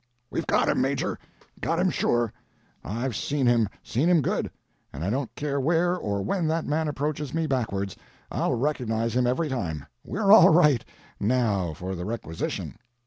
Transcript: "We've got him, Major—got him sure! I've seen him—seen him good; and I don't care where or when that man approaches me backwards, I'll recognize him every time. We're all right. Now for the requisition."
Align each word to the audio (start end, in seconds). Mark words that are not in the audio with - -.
"We've 0.31 0.47
got 0.47 0.67
him, 0.67 0.81
Major—got 0.81 1.77
him 1.79 1.91
sure! 1.91 2.33
I've 2.83 3.15
seen 3.15 3.45
him—seen 3.45 4.09
him 4.09 4.23
good; 4.23 4.49
and 4.91 5.03
I 5.03 5.11
don't 5.11 5.35
care 5.35 5.59
where 5.59 5.95
or 5.95 6.23
when 6.23 6.47
that 6.47 6.65
man 6.65 6.87
approaches 6.87 7.35
me 7.35 7.45
backwards, 7.45 7.95
I'll 8.31 8.55
recognize 8.55 9.15
him 9.15 9.27
every 9.27 9.49
time. 9.49 9.85
We're 10.03 10.31
all 10.31 10.49
right. 10.49 10.83
Now 11.19 11.75
for 11.75 11.93
the 11.93 12.03
requisition." 12.05 12.79